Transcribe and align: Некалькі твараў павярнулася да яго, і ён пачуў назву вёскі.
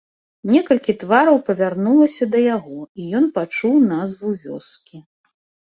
Некалькі 0.53 0.95
твараў 1.03 1.37
павярнулася 1.49 2.23
да 2.33 2.39
яго, 2.55 2.79
і 3.03 3.09
ён 3.21 3.25
пачуў 3.39 3.75
назву 3.95 4.37
вёскі. 4.49 4.97